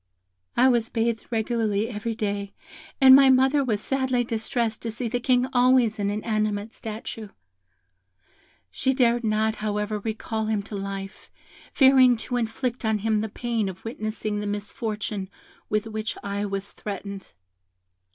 [0.57, 2.53] "I was bathed regularly every day,
[2.99, 7.27] and my mother was sadly distressed to see the King always an inanimate statue.
[8.71, 11.29] She dared not, however, recall him to life,
[11.71, 15.29] fearing to inflict on him the pain of witnessing the misfortune
[15.69, 17.33] with which I was threatened.